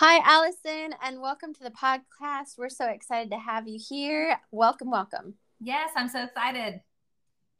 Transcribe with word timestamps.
Hi, 0.00 0.20
Allison, 0.24 0.94
and 1.02 1.20
welcome 1.20 1.52
to 1.52 1.64
the 1.64 1.72
podcast. 1.72 2.56
We're 2.56 2.68
so 2.68 2.86
excited 2.86 3.32
to 3.32 3.36
have 3.36 3.66
you 3.66 3.80
here. 3.84 4.38
Welcome, 4.52 4.92
welcome. 4.92 5.34
Yes, 5.60 5.90
I'm 5.96 6.06
so 6.06 6.22
excited. 6.22 6.82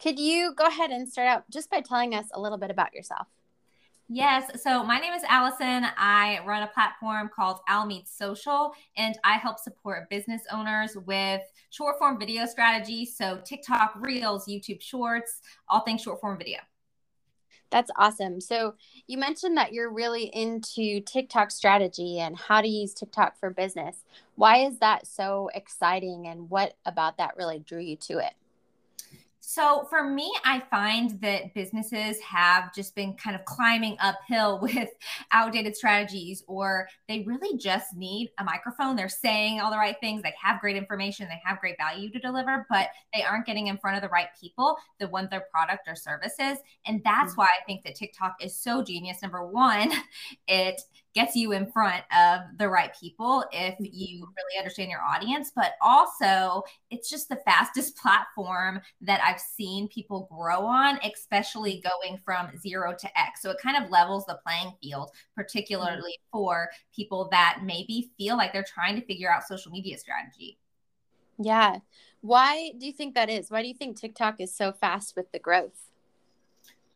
Could 0.00 0.20
you 0.20 0.54
go 0.54 0.66
ahead 0.66 0.92
and 0.92 1.08
start 1.08 1.26
out 1.26 1.50
just 1.50 1.68
by 1.68 1.80
telling 1.80 2.14
us 2.14 2.26
a 2.32 2.40
little 2.40 2.56
bit 2.56 2.70
about 2.70 2.94
yourself? 2.94 3.26
Yes. 4.08 4.62
So 4.62 4.84
my 4.84 5.00
name 5.00 5.14
is 5.14 5.24
Allison. 5.28 5.88
I 5.96 6.38
run 6.46 6.62
a 6.62 6.68
platform 6.68 7.28
called 7.34 7.58
Al 7.66 7.86
Meets 7.86 8.16
Social, 8.16 8.72
and 8.96 9.18
I 9.24 9.32
help 9.32 9.58
support 9.58 10.08
business 10.08 10.42
owners 10.52 10.96
with 11.06 11.42
short 11.70 11.98
form 11.98 12.20
video 12.20 12.46
strategy. 12.46 13.04
So 13.04 13.40
TikTok, 13.44 13.94
Reels, 13.96 14.46
YouTube 14.46 14.80
Shorts, 14.80 15.40
all 15.68 15.80
things 15.80 16.02
short 16.02 16.20
form 16.20 16.38
video. 16.38 16.58
That's 17.70 17.90
awesome. 17.96 18.40
So 18.40 18.74
you 19.06 19.18
mentioned 19.18 19.56
that 19.58 19.72
you're 19.72 19.92
really 19.92 20.24
into 20.24 21.00
TikTok 21.00 21.50
strategy 21.50 22.18
and 22.18 22.36
how 22.36 22.60
to 22.62 22.68
use 22.68 22.94
TikTok 22.94 23.38
for 23.38 23.50
business. 23.50 24.04
Why 24.36 24.64
is 24.64 24.78
that 24.78 25.06
so 25.06 25.50
exciting 25.54 26.26
and 26.26 26.48
what 26.48 26.74
about 26.86 27.18
that 27.18 27.36
really 27.36 27.58
drew 27.58 27.80
you 27.80 27.96
to 27.96 28.18
it? 28.18 28.32
So 29.50 29.86
for 29.88 30.04
me, 30.04 30.30
I 30.44 30.60
find 30.70 31.18
that 31.22 31.54
businesses 31.54 32.20
have 32.20 32.74
just 32.74 32.94
been 32.94 33.14
kind 33.14 33.34
of 33.34 33.46
climbing 33.46 33.96
uphill 33.98 34.60
with 34.62 34.90
outdated 35.32 35.74
strategies, 35.74 36.44
or 36.46 36.86
they 37.08 37.20
really 37.20 37.56
just 37.56 37.96
need 37.96 38.28
a 38.36 38.44
microphone. 38.44 38.94
They're 38.94 39.08
saying 39.08 39.58
all 39.58 39.70
the 39.70 39.78
right 39.78 39.96
things, 40.02 40.20
they 40.20 40.34
have 40.38 40.60
great 40.60 40.76
information, 40.76 41.28
they 41.28 41.40
have 41.42 41.60
great 41.60 41.78
value 41.78 42.10
to 42.10 42.18
deliver, 42.18 42.66
but 42.68 42.88
they 43.14 43.22
aren't 43.22 43.46
getting 43.46 43.68
in 43.68 43.78
front 43.78 43.96
of 43.96 44.02
the 44.02 44.10
right 44.10 44.28
people 44.38 44.76
that 45.00 45.10
want 45.10 45.30
their 45.30 45.46
product 45.50 45.88
or 45.88 45.96
services. 45.96 46.58
And 46.84 47.00
that's 47.02 47.32
mm-hmm. 47.32 47.40
why 47.40 47.46
I 47.46 47.64
think 47.64 47.84
that 47.84 47.94
TikTok 47.94 48.36
is 48.42 48.54
so 48.54 48.84
genius. 48.84 49.22
Number 49.22 49.46
one, 49.46 49.90
it 50.46 50.82
gets 51.18 51.34
you 51.34 51.50
in 51.50 51.66
front 51.66 52.04
of 52.16 52.42
the 52.58 52.68
right 52.68 52.94
people 52.98 53.44
if 53.50 53.74
you 53.80 54.18
mm-hmm. 54.18 54.24
really 54.36 54.58
understand 54.58 54.88
your 54.88 55.02
audience. 55.02 55.50
But 55.54 55.72
also, 55.82 56.62
it's 56.90 57.10
just 57.10 57.28
the 57.28 57.40
fastest 57.44 57.96
platform 58.02 58.80
that 59.00 59.20
I've 59.24 59.40
seen 59.40 59.88
people 59.88 60.28
grow 60.32 60.64
on, 60.64 61.00
especially 61.02 61.82
going 61.82 62.20
from 62.24 62.56
zero 62.56 62.94
to 62.96 63.18
X. 63.18 63.42
So 63.42 63.50
it 63.50 63.56
kind 63.60 63.82
of 63.82 63.90
levels 63.90 64.26
the 64.26 64.38
playing 64.46 64.74
field, 64.80 65.10
particularly 65.34 65.96
mm-hmm. 65.96 66.38
for 66.38 66.68
people 66.94 67.28
that 67.32 67.62
maybe 67.64 68.12
feel 68.16 68.36
like 68.36 68.52
they're 68.52 68.62
trying 68.62 68.94
to 69.00 69.04
figure 69.06 69.32
out 69.32 69.42
social 69.42 69.72
media 69.72 69.98
strategy. 69.98 70.56
Yeah. 71.36 71.78
Why 72.20 72.72
do 72.78 72.86
you 72.86 72.92
think 72.92 73.16
that 73.16 73.28
is? 73.28 73.50
Why 73.50 73.62
do 73.62 73.68
you 73.68 73.74
think 73.74 73.98
TikTok 73.98 74.36
is 74.38 74.54
so 74.54 74.70
fast 74.72 75.16
with 75.16 75.32
the 75.32 75.40
growth? 75.40 75.87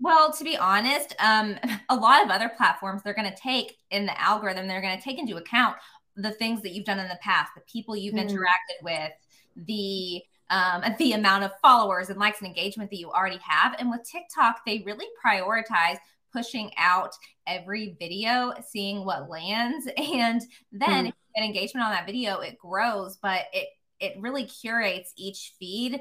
Well, 0.03 0.33
to 0.33 0.45
be 0.45 0.57
honest, 0.57 1.15
um, 1.21 1.57
a 1.89 1.97
lot 1.97 2.25
of 2.25 2.31
other 2.31 2.51
platforms 2.55 3.03
they're 3.03 3.15
going 3.15 3.31
to 3.31 3.41
take 3.41 3.79
in 3.91 4.05
the 4.05 4.21
algorithm, 4.21 4.67
they're 4.67 4.83
going 4.83 4.99
to 4.99 5.03
take 5.03 5.19
into 5.19 5.37
account 5.37 5.77
the 6.17 6.33
things 6.33 6.61
that 6.63 6.73
you've 6.73 6.85
done 6.85 6.99
in 6.99 7.09
the 7.09 7.19
past, 7.23 7.53
the 7.55 7.63
people 7.63 7.97
you've 7.97 8.15
mm. 8.15 8.29
interacted 8.29 8.83
with, 8.83 9.13
the 9.57 10.21
um, 10.51 10.83
the 10.99 11.13
amount 11.13 11.45
of 11.45 11.53
followers 11.63 12.11
and 12.11 12.19
likes 12.19 12.41
and 12.41 12.49
engagement 12.49 12.91
that 12.91 12.99
you 12.99 13.11
already 13.11 13.39
have. 13.43 13.77
And 13.79 13.91
with 13.91 14.03
TikTok, 14.03 14.63
they 14.67 14.83
really 14.85 15.07
prioritize 15.25 15.97
pushing 16.33 16.71
out 16.79 17.15
every 17.47 17.97
video, 17.99 18.53
seeing 18.69 19.05
what 19.05 19.31
lands, 19.31 19.87
and 19.97 20.43
then 20.73 21.05
mm. 21.05 21.09
if 21.09 21.15
you 21.15 21.43
get 21.43 21.45
engagement 21.47 21.87
on 21.87 21.93
that 21.93 22.07
video, 22.07 22.41
it 22.41 22.59
grows, 22.59 23.19
but 23.23 23.43
it 23.53 23.69
it 24.01 24.21
really 24.21 24.47
curates 24.47 25.13
each 25.17 25.55
feed 25.61 26.01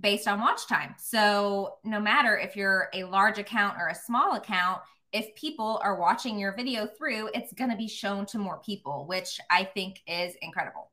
based 0.00 0.26
on 0.26 0.40
watch 0.40 0.66
time. 0.66 0.94
So 0.98 1.76
no 1.84 2.00
matter 2.00 2.36
if 2.36 2.56
you're 2.56 2.88
a 2.92 3.04
large 3.04 3.38
account 3.38 3.76
or 3.78 3.88
a 3.88 3.94
small 3.94 4.36
account, 4.36 4.80
if 5.12 5.32
people 5.36 5.80
are 5.84 5.98
watching 5.98 6.38
your 6.38 6.54
video 6.56 6.86
through, 6.86 7.30
it's 7.34 7.52
going 7.52 7.70
to 7.70 7.76
be 7.76 7.86
shown 7.86 8.26
to 8.26 8.38
more 8.38 8.60
people, 8.64 9.06
which 9.06 9.40
I 9.50 9.64
think 9.64 10.00
is 10.08 10.34
incredible. 10.42 10.90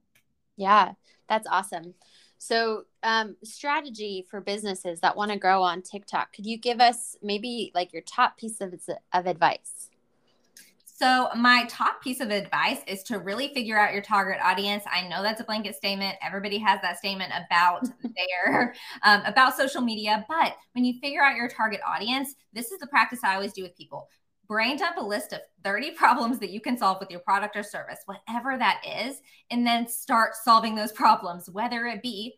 Yeah, 0.57 0.93
that's 1.27 1.47
awesome. 1.49 1.95
So, 2.37 2.85
um, 3.03 3.35
strategy 3.43 4.25
for 4.29 4.41
businesses 4.41 4.99
that 5.01 5.15
want 5.15 5.31
to 5.31 5.37
grow 5.37 5.61
on 5.61 5.81
TikTok, 5.81 6.33
could 6.33 6.45
you 6.45 6.57
give 6.57 6.79
us 6.79 7.15
maybe 7.21 7.71
like 7.75 7.93
your 7.93 8.01
top 8.01 8.37
piece 8.37 8.61
of, 8.61 8.73
of 9.13 9.27
advice? 9.27 9.90
So, 11.01 11.29
my 11.35 11.65
top 11.67 11.99
piece 12.03 12.19
of 12.19 12.29
advice 12.29 12.81
is 12.85 13.01
to 13.05 13.17
really 13.17 13.51
figure 13.55 13.75
out 13.75 13.91
your 13.91 14.03
target 14.03 14.37
audience. 14.39 14.83
I 14.85 15.07
know 15.07 15.23
that's 15.23 15.41
a 15.41 15.43
blanket 15.43 15.75
statement. 15.75 16.15
Everybody 16.21 16.59
has 16.59 16.79
that 16.83 16.99
statement 16.99 17.33
about 17.43 17.89
their 18.03 18.75
um, 19.01 19.23
about 19.25 19.57
social 19.57 19.81
media, 19.81 20.23
but 20.29 20.55
when 20.73 20.85
you 20.85 20.99
figure 21.01 21.23
out 21.23 21.35
your 21.35 21.49
target 21.49 21.79
audience, 21.83 22.35
this 22.53 22.71
is 22.71 22.77
the 22.77 22.85
practice 22.85 23.21
I 23.23 23.33
always 23.33 23.53
do 23.53 23.63
with 23.63 23.75
people. 23.75 24.09
Brain 24.47 24.77
dump 24.77 24.97
a 24.97 25.03
list 25.03 25.33
of 25.33 25.39
30 25.63 25.89
problems 25.95 26.37
that 26.37 26.51
you 26.51 26.61
can 26.61 26.77
solve 26.77 26.97
with 26.99 27.09
your 27.09 27.21
product 27.21 27.55
or 27.55 27.63
service, 27.63 28.01
whatever 28.05 28.55
that 28.59 28.83
is, 28.87 29.21
and 29.49 29.65
then 29.65 29.87
start 29.87 30.33
solving 30.43 30.75
those 30.75 30.91
problems, 30.91 31.49
whether 31.49 31.87
it 31.87 32.03
be 32.03 32.35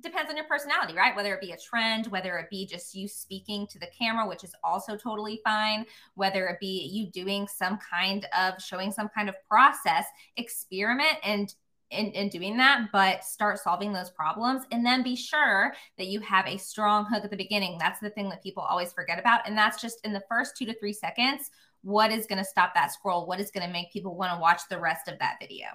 depends 0.00 0.30
on 0.30 0.36
your 0.36 0.46
personality, 0.46 0.94
right? 0.94 1.14
Whether 1.16 1.34
it 1.34 1.40
be 1.40 1.52
a 1.52 1.56
trend, 1.56 2.06
whether 2.06 2.38
it 2.38 2.50
be 2.50 2.66
just 2.66 2.94
you 2.94 3.08
speaking 3.08 3.66
to 3.68 3.78
the 3.78 3.88
camera, 3.98 4.28
which 4.28 4.44
is 4.44 4.54
also 4.62 4.96
totally 4.96 5.40
fine, 5.44 5.84
whether 6.14 6.46
it 6.46 6.60
be 6.60 6.88
you 6.92 7.06
doing 7.06 7.48
some 7.48 7.78
kind 7.78 8.26
of 8.36 8.54
showing 8.62 8.92
some 8.92 9.08
kind 9.08 9.28
of 9.28 9.34
process, 9.48 10.06
experiment 10.36 11.16
and 11.24 11.54
in, 11.90 12.10
in 12.12 12.28
doing 12.28 12.56
that, 12.58 12.88
but 12.92 13.24
start 13.24 13.58
solving 13.58 13.92
those 13.92 14.10
problems 14.10 14.64
and 14.72 14.84
then 14.84 15.02
be 15.02 15.16
sure 15.16 15.72
that 15.96 16.08
you 16.08 16.20
have 16.20 16.46
a 16.46 16.58
strong 16.58 17.06
hook 17.06 17.24
at 17.24 17.30
the 17.30 17.36
beginning. 17.36 17.78
That's 17.78 18.00
the 18.00 18.10
thing 18.10 18.28
that 18.28 18.42
people 18.42 18.62
always 18.62 18.92
forget 18.92 19.18
about. 19.18 19.46
And 19.46 19.56
that's 19.56 19.80
just 19.80 20.04
in 20.04 20.12
the 20.12 20.22
first 20.28 20.56
two 20.56 20.66
to 20.66 20.78
three 20.78 20.92
seconds, 20.92 21.50
what 21.82 22.10
is 22.10 22.26
going 22.26 22.38
to 22.38 22.44
stop 22.44 22.74
that 22.74 22.92
scroll? 22.92 23.26
What 23.26 23.40
is 23.40 23.50
going 23.50 23.66
to 23.66 23.72
make 23.72 23.92
people 23.92 24.16
want 24.16 24.34
to 24.34 24.40
watch 24.40 24.62
the 24.68 24.78
rest 24.78 25.08
of 25.08 25.18
that 25.20 25.36
video? 25.40 25.66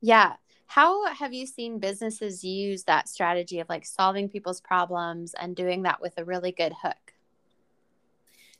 Yeah. 0.00 0.34
How 0.66 1.06
have 1.12 1.32
you 1.32 1.46
seen 1.46 1.78
businesses 1.78 2.42
use 2.42 2.84
that 2.84 3.08
strategy 3.08 3.60
of 3.60 3.68
like 3.68 3.84
solving 3.84 4.28
people's 4.28 4.60
problems 4.60 5.34
and 5.34 5.54
doing 5.54 5.82
that 5.82 6.00
with 6.00 6.14
a 6.16 6.24
really 6.24 6.52
good 6.52 6.72
hook? 6.82 7.12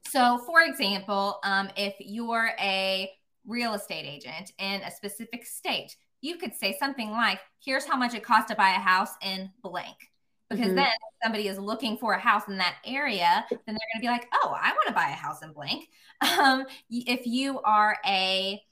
So, 0.07 0.39
for 0.47 0.63
example, 0.63 1.41
um, 1.43 1.71
if 1.77 1.95
you're 1.99 2.53
a 2.61 3.11
real 3.47 3.75
estate 3.75 4.07
agent 4.07 4.53
in 4.59 4.81
a 4.83 4.91
specific 4.91 5.45
state, 5.45 5.97
you 6.21 6.37
could 6.37 6.55
say 6.55 6.77
something 6.79 7.11
like, 7.11 7.41
Here's 7.59 7.85
how 7.85 7.97
much 7.97 8.15
it 8.15 8.23
costs 8.23 8.51
to 8.51 8.57
buy 8.57 8.71
a 8.71 8.81
house 8.81 9.11
in 9.23 9.51
blank. 9.63 9.97
Because 10.51 10.67
mm-hmm. 10.67 10.77
then 10.77 10.87
if 10.87 11.15
somebody 11.23 11.49
is 11.49 11.59
looking 11.59 11.97
for 11.97 12.13
a 12.13 12.19
house 12.19 12.43
in 12.49 12.59
that 12.59 12.77
area, 12.85 13.45
then 13.51 13.59
they're 13.67 13.75
going 13.75 13.97
to 13.97 14.01
be 14.01 14.07
like, 14.09 14.29
Oh, 14.35 14.55
I 14.61 14.71
want 14.71 14.87
to 14.89 14.93
buy 14.93 15.09
a 15.09 15.15
house 15.15 15.43
in 15.43 15.53
blank. 15.53 15.89
Um, 16.39 16.65
if 16.89 17.27
you 17.27 17.61
are 17.65 17.99
a 18.07 18.63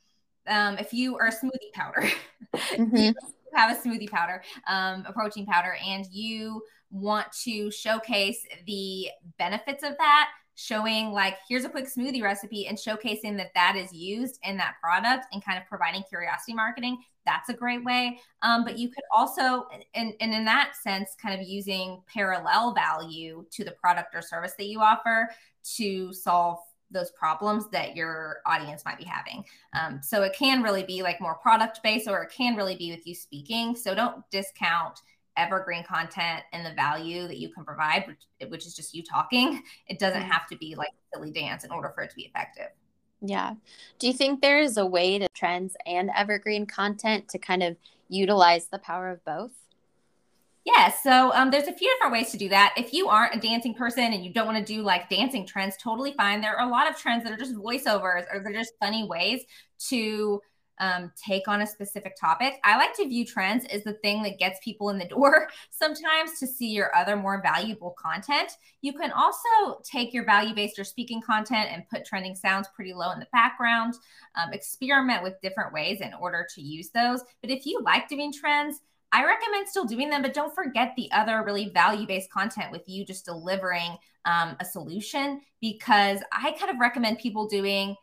um, 0.47 0.79
if 0.79 0.93
you 0.93 1.17
are 1.19 1.29
a 1.29 1.33
smoothie 1.33 1.73
powder, 1.75 2.09
mm-hmm. 2.55 2.97
you 2.97 3.15
have 3.55 3.77
a 3.77 3.81
smoothie 3.81 4.11
powder, 4.11 4.43
um, 4.69 5.05
a 5.07 5.13
protein 5.13 5.47
powder, 5.47 5.77
and 5.87 6.07
you 6.11 6.63
want 6.91 7.27
to 7.45 7.71
showcase 7.71 8.45
the 8.67 9.09
benefits 9.39 9.83
of 9.83 9.97
that, 9.99 10.29
showing 10.55 11.13
like 11.13 11.37
here's 11.49 11.65
a 11.65 11.69
quick 11.69 11.87
smoothie 11.87 12.23
recipe 12.23 12.67
and 12.67 12.77
showcasing 12.77 13.37
that 13.37 13.53
that 13.55 13.75
is 13.77 13.93
used 13.93 14.39
in 14.43 14.57
that 14.57 14.75
product 14.83 15.27
and 15.33 15.45
kind 15.45 15.59
of 15.59 15.65
providing 15.67 16.03
curiosity 16.09 16.53
marketing 16.53 16.99
that's 17.25 17.49
a 17.49 17.55
great 17.55 17.83
way 17.85 18.19
um, 18.43 18.65
but 18.65 18.79
you 18.79 18.89
could 18.89 19.05
also 19.15 19.67
and, 19.95 20.13
and 20.21 20.35
in 20.35 20.45
that 20.45 20.75
sense 20.83 21.17
kind 21.21 21.41
of 21.41 21.47
using 21.47 22.03
parallel 22.13 22.75
value 22.75 23.45
to 23.51 23.65
the 23.65 23.73
product 23.73 24.15
or 24.15 24.21
service 24.21 24.53
that 24.59 24.67
you 24.67 24.81
offer 24.81 25.31
to 25.65 26.13
solve 26.13 26.59
those 26.93 27.11
problems 27.13 27.69
that 27.71 27.97
your 27.97 28.39
audience 28.47 28.85
might 28.85 28.99
be 28.99 29.05
having. 29.05 29.45
Um, 29.79 30.01
so 30.03 30.23
it 30.23 30.35
can 30.35 30.63
really 30.63 30.83
be 30.83 31.03
like 31.03 31.21
more 31.21 31.37
product 31.37 31.81
based 31.83 32.09
or 32.09 32.23
it 32.23 32.31
can 32.31 32.57
really 32.57 32.77
be 32.77 32.91
with 32.91 33.07
you 33.07 33.15
speaking. 33.15 33.75
So 33.75 33.95
don't 33.95 34.23
discount 34.31 35.01
evergreen 35.37 35.85
content 35.85 36.43
and 36.53 36.65
the 36.65 36.75
value 36.75 37.27
that 37.27 37.39
you 37.39 37.51
can 37.53 37.65
provide, 37.65 38.05
which, 38.07 38.51
which 38.51 38.67
is 38.67 38.75
just 38.75 38.95
you 38.95 39.03
talking. 39.03 39.63
It 39.87 39.99
doesn't 39.99 40.21
mm-hmm. 40.21 40.31
have 40.31 40.47
to 40.49 40.57
be 40.57 40.75
like 40.75 40.91
silly 41.13 41.31
dance 41.31 41.65
in 41.65 41.71
order 41.71 41.93
for 41.95 42.03
it 42.03 42.11
to 42.11 42.17
be 42.17 42.23
effective. 42.23 42.69
Yeah. 43.21 43.55
Do 43.99 44.09
you 44.09 44.13
think 44.13 44.41
there 44.41 44.61
is 44.61 44.77
a 44.77 44.85
way 44.85 45.19
to 45.19 45.29
trends 45.35 45.77
and 45.87 46.11
evergreen 46.15 46.67
content 46.67 47.29
to 47.29 47.39
kind 47.39 47.63
of 47.63 47.77
utilize 48.09 48.67
the 48.67 48.79
power 48.79 49.11
of 49.11 49.25
both? 49.25 49.53
Yeah, 50.65 50.91
so 50.93 51.33
um, 51.33 51.51
there's 51.51 51.67
a 51.67 51.73
few 51.73 51.93
different 51.95 52.13
ways 52.13 52.31
to 52.31 52.37
do 52.37 52.49
that. 52.51 52.75
If 52.77 52.93
you 52.93 53.09
aren't 53.09 53.35
a 53.35 53.41
dancing 53.41 53.75
person 53.75 54.13
and 54.13 54.25
you 54.25 54.33
don't 54.33 54.47
want 54.47 54.65
to 54.65 54.73
do 54.73 54.83
like 54.83 55.09
dancing 55.09 55.45
trends, 55.45 55.77
totally 55.77 56.13
fine. 56.13 56.41
There 56.41 56.57
are 56.57 56.67
a 56.67 56.71
lot 56.71 56.89
of 56.89 56.97
trends 56.97 57.25
that 57.25 57.33
are 57.33 57.37
just 57.37 57.57
voiceovers 57.57 58.27
or 58.33 58.41
they're 58.43 58.53
just 58.53 58.75
funny 58.79 59.05
ways 59.05 59.43
to 59.89 60.41
um, 60.79 61.13
take 61.17 61.49
on 61.49 61.63
a 61.63 61.67
specific 61.67 62.15
topic. 62.19 62.55
I 62.65 62.77
like 62.77 62.95
to 62.95 63.09
view 63.09 63.25
trends 63.27 63.65
as 63.67 63.83
the 63.83 63.95
thing 63.95 64.23
that 64.23 64.39
gets 64.39 64.59
people 64.63 64.91
in 64.91 64.99
the 64.99 65.05
door 65.05 65.49
sometimes 65.71 66.39
to 66.39 66.47
see 66.47 66.71
your 66.71 66.95
other 66.95 67.17
more 67.17 67.43
valuable 67.43 67.95
content. 67.99 68.53
You 68.83 68.93
can 68.93 69.11
also 69.11 69.81
take 69.83 70.15
your 70.15 70.25
value 70.25 70.55
based 70.55 70.79
or 70.79 70.85
speaking 70.85 71.21
content 71.23 71.71
and 71.73 71.89
put 71.89 72.05
trending 72.05 72.37
sounds 72.37 72.69
pretty 72.75 72.93
low 72.95 73.11
in 73.11 73.19
the 73.19 73.29
background. 73.33 73.95
Um, 74.37 74.53
experiment 74.53 75.25
with 75.25 75.41
different 75.43 75.73
ways 75.73 76.01
in 76.01 76.15
order 76.15 76.47
to 76.55 76.61
use 76.63 76.91
those. 76.91 77.21
But 77.41 77.51
if 77.51 77.67
you 77.67 77.81
like 77.85 78.09
doing 78.09 78.33
trends, 78.33 78.81
I 79.13 79.25
recommend 79.25 79.69
still 79.69 79.85
doing 79.85 80.09
them, 80.09 80.23
but 80.23 80.33
don't 80.33 80.55
forget 80.55 80.95
the 80.97 81.11
other 81.13 81.43
really 81.45 81.69
value 81.69 82.07
based 82.07 82.31
content 82.31 82.73
with 82.73 82.89
you 82.89 83.05
just 83.05 83.27
delivering 83.27 83.97
um, 84.25 84.57
a 84.59 84.65
solution 84.65 85.43
because 85.61 86.21
I 86.33 86.53
kind 86.53 86.71
of 86.71 86.79
recommend 86.81 87.19
people 87.19 87.47
doing 87.47 87.95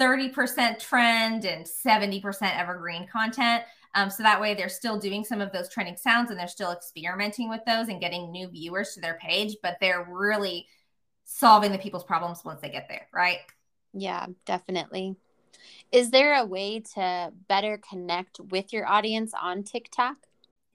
30% 0.00 0.78
trend 0.80 1.44
and 1.44 1.64
70% 1.64 2.58
evergreen 2.58 3.06
content. 3.06 3.62
Um, 3.94 4.10
so 4.10 4.24
that 4.24 4.40
way 4.40 4.54
they're 4.54 4.68
still 4.68 4.98
doing 4.98 5.24
some 5.24 5.40
of 5.40 5.52
those 5.52 5.68
trending 5.68 5.96
sounds 5.96 6.30
and 6.30 6.38
they're 6.38 6.48
still 6.48 6.72
experimenting 6.72 7.48
with 7.48 7.60
those 7.64 7.88
and 7.88 8.00
getting 8.00 8.32
new 8.32 8.48
viewers 8.48 8.94
to 8.94 9.00
their 9.00 9.18
page, 9.20 9.56
but 9.62 9.76
they're 9.80 10.06
really 10.10 10.66
solving 11.24 11.70
the 11.70 11.78
people's 11.78 12.04
problems 12.04 12.44
once 12.44 12.60
they 12.60 12.70
get 12.70 12.88
there, 12.88 13.06
right? 13.14 13.38
Yeah, 13.92 14.26
definitely. 14.44 15.16
Is 15.92 16.10
there 16.10 16.40
a 16.40 16.44
way 16.44 16.80
to 16.94 17.32
better 17.48 17.78
connect 17.88 18.40
with 18.40 18.72
your 18.72 18.86
audience 18.86 19.32
on 19.40 19.62
TikTok? 19.62 20.16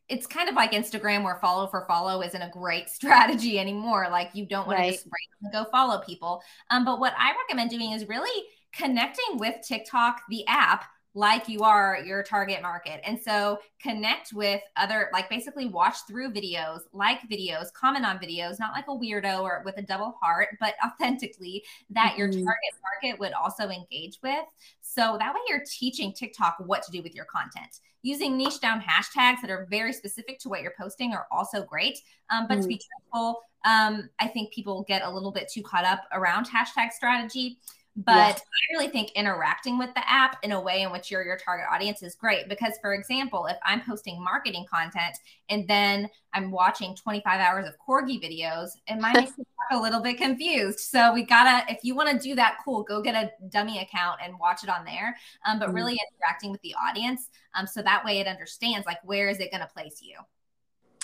It's 0.08 0.26
kind 0.26 0.50
of 0.50 0.56
like 0.56 0.72
Instagram 0.72 1.24
where 1.24 1.36
follow 1.36 1.68
for 1.68 1.86
follow 1.88 2.22
isn't 2.24 2.42
a 2.42 2.50
great 2.50 2.90
strategy 2.90 3.60
anymore. 3.60 4.08
Like 4.10 4.32
you 4.34 4.46
don't 4.46 4.68
want 4.68 4.80
right. 4.80 4.92
to 4.92 4.92
just 4.94 5.08
go 5.54 5.66
follow 5.72 6.02
people. 6.02 6.42
Um, 6.72 6.86
but 6.86 7.00
what 7.00 7.14
I 7.18 7.34
recommend 7.36 7.70
doing 7.70 7.92
is 7.92 8.08
really 8.08 8.46
connecting 8.74 9.38
with 9.38 9.56
TikTok, 9.66 10.22
the 10.30 10.46
app, 10.48 10.86
like 11.16 11.50
you 11.50 11.62
are 11.62 11.98
your 12.06 12.22
target 12.24 12.62
market. 12.62 13.02
And 13.04 13.20
so 13.20 13.60
connect 13.82 14.32
with 14.34 14.62
other, 14.78 15.10
like 15.12 15.30
basically 15.30 15.68
watch 15.68 15.96
through 16.08 16.32
videos, 16.32 16.82
like 16.94 17.22
videos, 17.30 17.74
comment 17.74 18.06
on 18.06 18.20
videos, 18.20 18.60
not 18.60 18.74
like 18.74 18.86
a 18.88 18.92
weirdo 18.92 19.42
or 19.42 19.64
with 19.66 19.78
a 19.78 19.82
double 19.82 20.16
heart, 20.22 20.50
but 20.60 20.76
authentically 20.86 21.64
that 21.90 22.12
mm-hmm. 22.12 22.20
your 22.20 22.28
target 22.28 22.74
market 23.04 23.20
would 23.20 23.34
also 23.34 23.70
engage 23.70 24.20
with. 24.22 24.46
So 24.82 25.18
that 25.20 25.34
way 25.34 25.40
you're 25.48 25.64
teaching 25.70 26.14
TikTok 26.14 26.58
what 26.66 26.84
to 26.84 26.92
do 26.92 27.02
with 27.02 27.16
your 27.16 27.26
content. 27.26 27.80
Using 28.02 28.38
niche 28.38 28.62
down 28.62 28.80
hashtags 28.80 29.42
that 29.42 29.50
are 29.50 29.68
very 29.70 29.92
specific 29.92 30.40
to 30.40 30.50
what 30.50 30.62
you're 30.62 30.74
posting 30.80 31.14
are 31.14 31.28
also 31.32 31.64
great. 31.64 32.00
Um, 32.30 32.46
but 32.48 32.56
mm-hmm. 32.56 32.62
to 32.62 32.68
be 32.68 32.76
mm. 32.76 32.82
truthful, 33.12 33.42
um, 33.66 34.10
I 34.20 34.28
think 34.28 34.54
people 34.54 34.86
get 34.88 35.04
a 35.04 35.10
little 35.10 35.32
bit 35.32 35.50
too 35.52 35.62
caught 35.62 35.84
up 35.84 36.04
around 36.14 36.48
hashtag 36.48 36.92
strategy. 36.92 37.58
But. 38.06 38.42
I 38.70 38.78
really 38.78 38.90
think 38.90 39.12
interacting 39.12 39.78
with 39.78 39.94
the 39.96 40.10
app 40.10 40.38
in 40.44 40.52
a 40.52 40.62
way 40.62 40.84
in 40.84 40.92
which 40.92 41.10
you're 41.10 41.24
your 41.24 41.38
target 41.38 41.66
audience 41.72 42.04
is 42.04 42.16
great. 42.16 42.48
Because, 42.48 42.74
for 42.82 42.94
example, 42.94 43.46
if 43.48 43.58
I'm 43.64 43.82
posting 43.82 44.24
marketing 44.24 44.66
content 44.70 45.18
and 45.50 45.68
then 45.68 46.10
I'm 46.34 46.52
watching 46.52 46.96
25 46.96 47.40
hours 47.40 47.68
of 47.68 47.76
corgi 47.80 48.22
videos, 48.22 48.70
it 48.88 49.00
might 49.00 49.16
make 49.16 49.38
me 49.38 49.46
a 49.72 49.78
little 49.78 50.02
bit 50.02 50.18
confused. 50.18 50.80
So 50.80 51.14
we 51.14 51.24
gotta, 51.24 51.72
if 51.72 51.80
you 51.84 51.96
want 51.96 52.10
to 52.10 52.20
do 52.20 52.36
that, 52.36 52.58
cool, 52.64 52.84
go 52.84 53.02
get 53.02 53.16
a 53.16 53.32
dummy 53.50 53.80
account 53.80 54.20
and 54.24 54.38
watch 54.40 54.64
it 54.64 54.70
on 54.70 54.86
there. 54.86 55.18
Um, 55.46 55.60
but 55.60 55.68
mm-hmm. 55.68 55.76
really 55.76 56.00
interacting 56.14 56.52
with 56.52 56.62
the 56.62 56.76
audience, 56.76 57.30
um, 57.56 57.68
so 57.68 57.82
that 57.82 58.06
way 58.06 58.20
it 58.20 58.28
understands 58.28 58.86
like 58.86 59.00
where 59.04 59.30
is 59.30 59.40
it 59.40 59.52
going 59.52 59.62
to 59.62 59.68
place 59.68 60.02
you. 60.02 60.18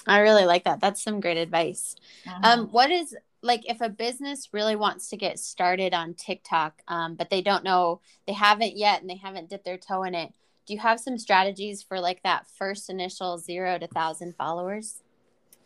I 0.07 0.19
really 0.19 0.45
like 0.45 0.65
that. 0.65 0.79
That's 0.79 1.01
some 1.01 1.19
great 1.19 1.37
advice. 1.37 1.95
Mm-hmm. 2.27 2.45
Um, 2.45 2.67
what 2.67 2.91
is 2.91 3.15
like 3.45 3.69
if 3.69 3.79
a 3.81 3.89
business 3.89 4.49
really 4.51 4.75
wants 4.75 5.09
to 5.09 5.17
get 5.17 5.39
started 5.39 5.93
on 5.93 6.13
TikTok, 6.13 6.81
um, 6.87 7.15
but 7.15 7.29
they 7.29 7.41
don't 7.41 7.63
know, 7.63 8.01
they 8.27 8.33
haven't 8.33 8.77
yet, 8.77 9.01
and 9.01 9.09
they 9.09 9.17
haven't 9.17 9.49
dipped 9.49 9.65
their 9.65 9.77
toe 9.77 10.03
in 10.03 10.15
it. 10.15 10.33
Do 10.65 10.73
you 10.73 10.79
have 10.79 10.99
some 10.99 11.17
strategies 11.17 11.83
for 11.83 11.99
like 11.99 12.23
that 12.23 12.47
first 12.57 12.89
initial 12.89 13.37
zero 13.37 13.77
to 13.77 13.87
thousand 13.87 14.35
followers? 14.35 15.01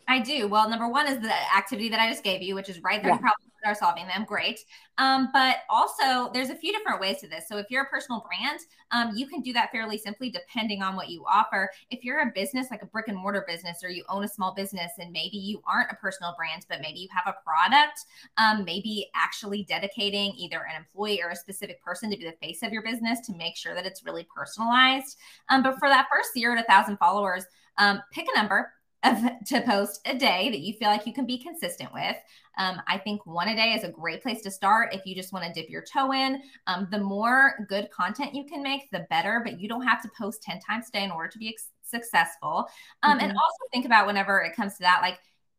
I 0.06 0.20
do. 0.20 0.46
Well, 0.48 0.68
number 0.68 0.88
one 0.88 1.06
is 1.06 1.20
the 1.20 1.32
activity 1.56 1.88
that 1.88 2.00
I 2.00 2.10
just 2.10 2.22
gave 2.22 2.42
you, 2.42 2.54
which 2.54 2.68
is 2.68 2.82
right 2.82 3.02
there. 3.02 3.18
Yeah 3.22 3.30
are 3.64 3.74
solving 3.74 4.06
them. 4.06 4.24
Great. 4.24 4.60
Um, 4.98 5.28
but 5.32 5.58
also, 5.68 6.30
there's 6.32 6.50
a 6.50 6.54
few 6.54 6.72
different 6.72 7.00
ways 7.00 7.20
to 7.20 7.28
this. 7.28 7.48
So, 7.48 7.56
if 7.56 7.66
you're 7.70 7.84
a 7.84 7.88
personal 7.88 8.24
brand, 8.26 8.60
um, 8.90 9.16
you 9.16 9.26
can 9.26 9.40
do 9.40 9.52
that 9.54 9.70
fairly 9.72 9.96
simply 9.96 10.30
depending 10.30 10.82
on 10.82 10.96
what 10.96 11.08
you 11.08 11.24
offer. 11.30 11.70
If 11.90 12.04
you're 12.04 12.20
a 12.20 12.32
business 12.34 12.68
like 12.70 12.82
a 12.82 12.86
brick 12.86 13.08
and 13.08 13.16
mortar 13.16 13.44
business, 13.46 13.82
or 13.82 13.90
you 13.90 14.04
own 14.08 14.24
a 14.24 14.28
small 14.28 14.54
business 14.54 14.92
and 14.98 15.10
maybe 15.12 15.36
you 15.36 15.62
aren't 15.70 15.90
a 15.90 15.96
personal 15.96 16.34
brand, 16.36 16.66
but 16.68 16.80
maybe 16.80 17.00
you 17.00 17.08
have 17.14 17.32
a 17.32 17.42
product, 17.44 18.00
um, 18.36 18.64
maybe 18.64 19.08
actually 19.14 19.64
dedicating 19.64 20.32
either 20.36 20.66
an 20.68 20.76
employee 20.76 21.22
or 21.22 21.30
a 21.30 21.36
specific 21.36 21.82
person 21.82 22.10
to 22.10 22.16
be 22.16 22.24
the 22.24 22.36
face 22.46 22.62
of 22.62 22.72
your 22.72 22.82
business 22.82 23.20
to 23.26 23.34
make 23.34 23.56
sure 23.56 23.74
that 23.74 23.86
it's 23.86 24.04
really 24.04 24.26
personalized. 24.34 25.16
Um, 25.48 25.62
but 25.62 25.78
for 25.78 25.88
that 25.88 26.08
first 26.12 26.30
year 26.34 26.50
zero 26.50 26.60
to 26.60 26.66
thousand 26.66 26.96
followers, 26.98 27.44
um, 27.78 28.00
pick 28.12 28.26
a 28.32 28.36
number 28.36 28.72
of, 29.02 29.16
to 29.46 29.62
post 29.62 30.00
a 30.06 30.16
day 30.16 30.50
that 30.50 30.60
you 30.60 30.74
feel 30.74 30.88
like 30.88 31.06
you 31.06 31.12
can 31.12 31.26
be 31.26 31.38
consistent 31.38 31.92
with. 31.92 32.16
Um, 32.58 32.82
I 32.86 32.98
think 32.98 33.24
one 33.24 33.48
a 33.48 33.56
day 33.56 33.72
is 33.72 33.84
a 33.84 33.90
great 33.90 34.22
place 34.22 34.42
to 34.42 34.50
start 34.50 34.94
if 34.94 35.06
you 35.06 35.14
just 35.14 35.32
want 35.32 35.46
to 35.46 35.52
dip 35.52 35.70
your 35.70 35.82
toe 35.82 36.12
in. 36.12 36.42
Um, 36.66 36.88
the 36.90 36.98
more 36.98 37.66
good 37.68 37.90
content 37.90 38.34
you 38.34 38.44
can 38.44 38.62
make, 38.62 38.90
the 38.90 39.06
better, 39.08 39.40
but 39.44 39.58
you 39.58 39.68
don't 39.68 39.86
have 39.86 40.02
to 40.02 40.10
post 40.18 40.42
10 40.42 40.60
times 40.60 40.88
a 40.88 40.92
day 40.92 41.04
in 41.04 41.10
order 41.10 41.28
to 41.28 41.38
be 41.38 41.48
ex- 41.48 41.70
successful. 41.82 42.68
Um, 43.02 43.18
mm-hmm. 43.18 43.30
And 43.30 43.32
also 43.32 43.70
think 43.72 43.86
about 43.86 44.06
whenever 44.06 44.40
it 44.40 44.54
comes 44.54 44.74
to 44.74 44.80
that, 44.80 45.00
like, 45.02 45.18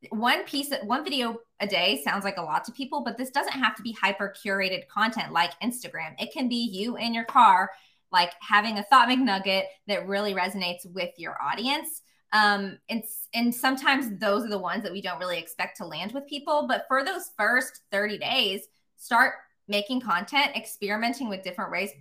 one 0.10 0.44
piece 0.46 0.74
one 0.84 1.04
video 1.04 1.38
a 1.60 1.68
day 1.68 2.02
sounds 2.04 2.24
like 2.24 2.38
a 2.38 2.42
lot 2.42 2.64
to 2.64 2.72
people 2.72 3.04
but 3.04 3.18
this 3.18 3.30
doesn't 3.30 3.54
have 3.54 3.76
to 3.76 3.84
be 3.84 3.92
hyper 3.92 4.34
curated 4.44 4.88
content 4.88 5.32
like 5.32 5.52
instagram 5.62 6.16
it 6.18 6.34
can 6.34 6.50
be 6.50 6.56
you 6.56 6.98
in 6.98 7.14
your 7.14 7.24
car 7.26 7.70
like 8.12 8.32
having 8.42 8.80
a 8.80 8.84
thought 8.86 9.08
mcnugget 9.08 9.66
that 9.86 10.08
really 10.08 10.34
resonates 10.34 10.92
with 10.92 11.12
your 11.18 11.38
audience 11.40 12.02
um, 12.34 12.78
and, 12.90 13.04
and 13.34 13.54
sometimes 13.54 14.18
those 14.20 14.46
are 14.46 14.50
the 14.50 14.58
ones 14.58 14.84
that 14.84 14.92
we 14.92 15.02
don't 15.02 15.20
really 15.20 15.38
expect 15.38 15.78
to 15.78 15.86
land 15.86 16.14
with 16.14 16.28
people. 16.28 16.66
But 16.68 16.86
for 16.88 17.04
those 17.04 17.32
first 17.38 17.82
30 17.92 18.18
days, 18.18 18.62
start 18.98 19.34
making 19.68 20.02
content, 20.02 20.56
experimenting 20.56 21.30
with 21.30 21.44
different 21.44 21.72
ways 21.72 21.92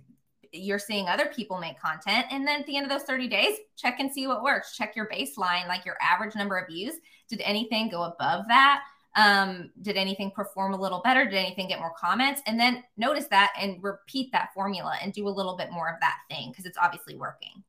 you're 0.53 0.79
seeing 0.79 1.07
other 1.07 1.27
people 1.27 1.59
make 1.59 1.79
content. 1.79 2.25
And 2.29 2.45
then 2.45 2.61
at 2.61 2.67
the 2.67 2.75
end 2.75 2.85
of 2.85 2.91
those 2.91 3.07
30 3.07 3.27
days, 3.27 3.57
check 3.77 3.99
and 3.99 4.11
see 4.11 4.27
what 4.27 4.43
works. 4.43 4.75
Check 4.75 4.95
your 4.95 5.07
baseline, 5.07 5.67
like 5.67 5.85
your 5.85 5.95
average 6.01 6.35
number 6.35 6.57
of 6.57 6.67
views. 6.67 6.95
Did 7.29 7.41
anything 7.41 7.89
go 7.89 8.03
above 8.03 8.45
that? 8.49 8.83
Um, 9.15 9.71
did 9.81 9.97
anything 9.97 10.31
perform 10.31 10.73
a 10.73 10.79
little 10.79 11.01
better? 11.01 11.25
Did 11.25 11.35
anything 11.35 11.67
get 11.67 11.79
more 11.79 11.93
comments? 11.97 12.41
And 12.47 12.59
then 12.59 12.83
notice 12.97 13.27
that 13.27 13.53
and 13.59 13.81
repeat 13.81 14.31
that 14.31 14.49
formula 14.53 14.97
and 15.01 15.13
do 15.13 15.27
a 15.27 15.29
little 15.29 15.57
bit 15.57 15.71
more 15.71 15.89
of 15.89 15.99
that 16.01 16.17
thing 16.29 16.49
because 16.49 16.65
it's 16.65 16.77
obviously 16.77 17.15
working. 17.15 17.63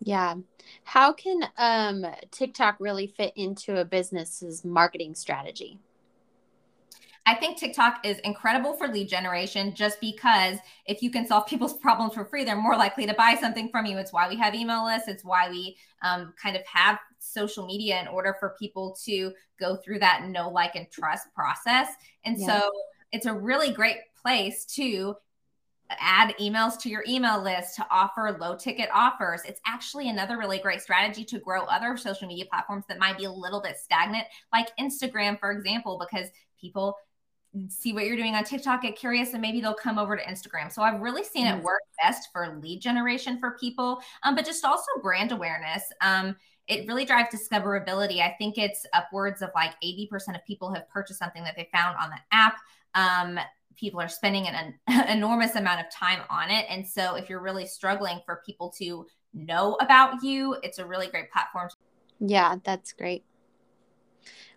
Yeah. 0.00 0.34
How 0.84 1.12
can 1.12 1.42
um, 1.56 2.06
TikTok 2.30 2.76
really 2.78 3.06
fit 3.06 3.32
into 3.36 3.80
a 3.80 3.84
business's 3.84 4.64
marketing 4.64 5.14
strategy? 5.14 5.78
I 7.26 7.34
think 7.34 7.56
TikTok 7.56 8.04
is 8.04 8.18
incredible 8.18 8.74
for 8.74 8.86
lead 8.86 9.08
generation 9.08 9.74
just 9.74 9.98
because 9.98 10.58
if 10.86 11.02
you 11.02 11.10
can 11.10 11.26
solve 11.26 11.46
people's 11.48 11.74
problems 11.74 12.14
for 12.14 12.24
free, 12.24 12.44
they're 12.44 12.56
more 12.56 12.76
likely 12.76 13.06
to 13.06 13.14
buy 13.14 13.36
something 13.40 13.70
from 13.70 13.86
you. 13.86 13.96
It's 13.96 14.12
why 14.12 14.28
we 14.28 14.36
have 14.36 14.54
email 14.54 14.84
lists. 14.84 15.08
It's 15.08 15.24
why 15.24 15.48
we 15.48 15.76
um, 16.02 16.34
kind 16.40 16.56
of 16.56 16.62
have 16.66 16.98
social 17.18 17.66
media 17.66 18.00
in 18.00 18.08
order 18.08 18.36
for 18.38 18.54
people 18.58 18.96
to 19.04 19.32
go 19.58 19.76
through 19.76 20.00
that 20.00 20.28
know, 20.28 20.50
like, 20.50 20.74
and 20.74 20.90
trust 20.90 21.32
process. 21.34 21.88
And 22.24 22.38
yeah. 22.38 22.46
so 22.46 22.70
it's 23.12 23.26
a 23.26 23.32
really 23.32 23.72
great 23.72 23.96
place 24.20 24.66
to 24.66 25.16
add 26.00 26.34
emails 26.40 26.78
to 26.80 26.88
your 26.88 27.04
email 27.08 27.42
list 27.42 27.76
to 27.76 27.86
offer 27.90 28.36
low 28.40 28.56
ticket 28.56 28.88
offers. 28.92 29.42
It's 29.46 29.60
actually 29.66 30.08
another 30.08 30.38
really 30.38 30.58
great 30.58 30.80
strategy 30.80 31.24
to 31.26 31.38
grow 31.38 31.64
other 31.64 31.96
social 31.96 32.28
media 32.28 32.44
platforms 32.50 32.84
that 32.88 32.98
might 32.98 33.18
be 33.18 33.24
a 33.24 33.30
little 33.30 33.60
bit 33.60 33.76
stagnant, 33.76 34.24
like 34.52 34.68
Instagram, 34.78 35.38
for 35.38 35.52
example, 35.52 35.98
because 35.98 36.28
people 36.60 36.96
see 37.68 37.92
what 37.92 38.04
you're 38.04 38.16
doing 38.16 38.34
on 38.34 38.44
TikTok, 38.44 38.82
get 38.82 38.96
curious, 38.96 39.32
and 39.32 39.40
maybe 39.40 39.60
they'll 39.60 39.74
come 39.74 39.98
over 39.98 40.16
to 40.16 40.22
Instagram. 40.22 40.72
So 40.72 40.82
I've 40.82 41.00
really 41.00 41.22
seen 41.22 41.46
it 41.46 41.62
work 41.62 41.80
best 42.02 42.30
for 42.32 42.58
lead 42.60 42.80
generation 42.80 43.38
for 43.38 43.56
people, 43.58 44.00
um, 44.24 44.34
but 44.34 44.44
just 44.44 44.64
also 44.64 44.86
brand 45.02 45.30
awareness. 45.30 45.84
Um, 46.00 46.36
it 46.66 46.88
really 46.88 47.04
drives 47.04 47.28
discoverability. 47.28 48.20
I 48.20 48.34
think 48.38 48.58
it's 48.58 48.86
upwards 48.92 49.42
of 49.42 49.50
like 49.54 49.74
80% 49.82 50.34
of 50.34 50.44
people 50.46 50.72
have 50.72 50.88
purchased 50.88 51.18
something 51.18 51.44
that 51.44 51.54
they 51.56 51.68
found 51.72 51.96
on 52.00 52.10
the 52.10 52.18
app. 52.32 52.56
Um, 52.94 53.38
people 53.76 54.00
are 54.00 54.08
spending 54.08 54.46
an, 54.48 54.74
an 54.86 55.08
enormous 55.16 55.56
amount 55.56 55.80
of 55.80 55.90
time 55.90 56.20
on 56.30 56.50
it. 56.50 56.66
And 56.68 56.86
so 56.86 57.14
if 57.16 57.28
you're 57.28 57.40
really 57.40 57.66
struggling 57.66 58.20
for 58.24 58.42
people 58.46 58.72
to 58.78 59.06
know 59.32 59.76
about 59.80 60.22
you, 60.22 60.56
it's 60.62 60.78
a 60.78 60.86
really 60.86 61.08
great 61.08 61.30
platform. 61.30 61.68
Yeah, 62.20 62.56
that's 62.64 62.92
great. 62.92 63.24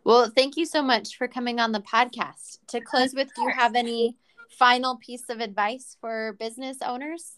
Well, 0.04 0.32
thank 0.34 0.56
you 0.56 0.66
so 0.66 0.82
much 0.82 1.18
for 1.18 1.28
coming 1.28 1.60
on 1.60 1.72
the 1.72 1.82
podcast. 1.82 2.60
To 2.68 2.80
close 2.80 3.14
with, 3.14 3.30
do 3.36 3.42
you 3.42 3.50
have 3.50 3.76
any 3.76 4.16
final 4.50 4.98
piece 4.98 5.30
of 5.30 5.40
advice 5.42 5.98
for 6.00 6.38
business 6.40 6.78
owners? 6.82 7.34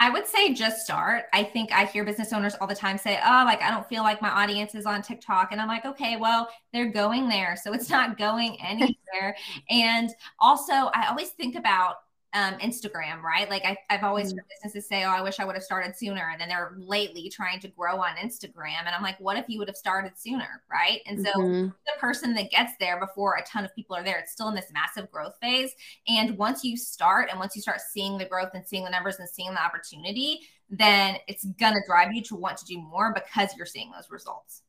I 0.00 0.08
would 0.08 0.26
say 0.26 0.54
just 0.54 0.78
start. 0.82 1.24
I 1.34 1.44
think 1.44 1.70
I 1.72 1.84
hear 1.84 2.04
business 2.04 2.32
owners 2.32 2.54
all 2.58 2.66
the 2.66 2.74
time 2.74 2.96
say, 2.96 3.20
Oh, 3.22 3.42
like 3.44 3.60
I 3.62 3.70
don't 3.70 3.86
feel 3.86 4.02
like 4.02 4.22
my 4.22 4.30
audience 4.30 4.74
is 4.74 4.86
on 4.86 5.02
TikTok. 5.02 5.52
And 5.52 5.60
I'm 5.60 5.68
like, 5.68 5.84
okay, 5.84 6.16
well, 6.16 6.48
they're 6.72 6.90
going 6.90 7.28
there. 7.28 7.54
So 7.62 7.74
it's 7.74 7.90
not 7.90 8.16
going 8.16 8.58
anywhere. 8.64 9.36
and 9.68 10.10
also, 10.38 10.72
I 10.72 11.06
always 11.10 11.30
think 11.30 11.54
about 11.54 11.96
um, 12.32 12.54
Instagram, 12.58 13.22
right? 13.22 13.50
Like 13.50 13.64
I, 13.64 13.76
have 13.92 14.04
always 14.04 14.28
mm-hmm. 14.28 14.38
heard 14.38 14.46
businesses 14.62 14.88
say, 14.88 15.04
"Oh, 15.04 15.10
I 15.10 15.20
wish 15.20 15.40
I 15.40 15.44
would 15.44 15.56
have 15.56 15.64
started 15.64 15.96
sooner," 15.96 16.30
and 16.30 16.40
then 16.40 16.48
they're 16.48 16.74
lately 16.78 17.28
trying 17.28 17.58
to 17.60 17.68
grow 17.68 17.96
on 18.00 18.16
Instagram, 18.16 18.86
and 18.86 18.94
I'm 18.94 19.02
like, 19.02 19.18
"What 19.18 19.36
if 19.36 19.46
you 19.48 19.58
would 19.58 19.68
have 19.68 19.76
started 19.76 20.12
sooner, 20.16 20.62
right?" 20.70 21.00
And 21.06 21.24
so 21.24 21.32
mm-hmm. 21.32 21.66
the 21.66 22.00
person 22.00 22.34
that 22.34 22.50
gets 22.50 22.72
there 22.78 23.00
before 23.00 23.36
a 23.36 23.44
ton 23.44 23.64
of 23.64 23.74
people 23.74 23.96
are 23.96 24.04
there, 24.04 24.18
it's 24.18 24.32
still 24.32 24.48
in 24.48 24.54
this 24.54 24.70
massive 24.72 25.10
growth 25.10 25.34
phase. 25.40 25.72
And 26.06 26.38
once 26.38 26.62
you 26.62 26.76
start, 26.76 27.30
and 27.30 27.38
once 27.40 27.56
you 27.56 27.62
start 27.62 27.80
seeing 27.80 28.16
the 28.16 28.26
growth 28.26 28.50
and 28.54 28.66
seeing 28.66 28.84
the 28.84 28.90
numbers 28.90 29.18
and 29.18 29.28
seeing 29.28 29.52
the 29.52 29.62
opportunity, 29.62 30.40
then 30.68 31.16
it's 31.26 31.44
gonna 31.58 31.80
drive 31.86 32.12
you 32.12 32.22
to 32.24 32.36
want 32.36 32.58
to 32.58 32.64
do 32.64 32.78
more 32.78 33.12
because 33.12 33.56
you're 33.56 33.66
seeing 33.66 33.90
those 33.90 34.10
results. 34.10 34.62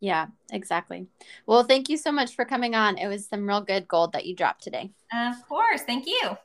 Yeah, 0.00 0.26
exactly. 0.50 1.06
Well, 1.46 1.62
thank 1.62 1.88
you 1.88 1.98
so 1.98 2.10
much 2.10 2.34
for 2.34 2.44
coming 2.46 2.74
on. 2.74 2.96
It 2.98 3.06
was 3.06 3.26
some 3.26 3.46
real 3.46 3.60
good 3.60 3.86
gold 3.86 4.12
that 4.12 4.24
you 4.24 4.34
dropped 4.34 4.62
today. 4.62 4.90
Of 5.12 5.46
course. 5.46 5.82
Thank 5.82 6.06
you. 6.06 6.36